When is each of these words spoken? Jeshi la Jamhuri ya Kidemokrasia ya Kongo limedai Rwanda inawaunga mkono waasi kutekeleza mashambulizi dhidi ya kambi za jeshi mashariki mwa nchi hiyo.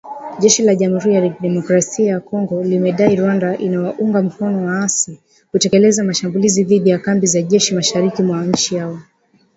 Jeshi 0.39 0.61
la 0.65 0.75
Jamhuri 0.75 1.15
ya 1.15 1.29
Kidemokrasia 1.33 2.05
ya 2.11 2.19
Kongo 2.19 2.63
limedai 2.63 3.15
Rwanda 3.15 3.57
inawaunga 3.57 4.21
mkono 4.21 4.65
waasi 4.65 5.19
kutekeleza 5.51 6.03
mashambulizi 6.03 6.63
dhidi 6.63 6.89
ya 6.89 6.99
kambi 6.99 7.27
za 7.27 7.41
jeshi 7.41 7.75
mashariki 7.75 8.23
mwa 8.23 8.45
nchi 8.45 8.69
hiyo. 8.69 8.99